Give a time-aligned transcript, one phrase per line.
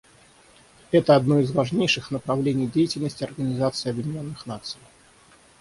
[0.89, 4.79] Это одно из важнейших направлений деятельности Организации Объединенных Наций.